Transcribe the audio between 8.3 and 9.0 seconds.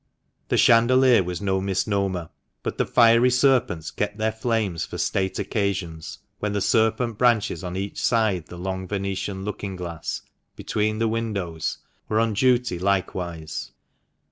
the long